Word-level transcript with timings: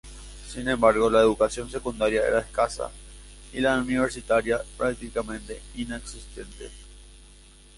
Sin 0.47 0.67
embargo 0.67 1.11
la 1.11 1.19
educación 1.21 1.69
secundaria 1.69 2.25
era 2.27 2.39
escasa 2.39 2.89
y 3.53 3.59
la 3.59 3.77
universitaria 3.77 4.59
prácticamente 4.75 5.61
inexistente. 5.75 6.71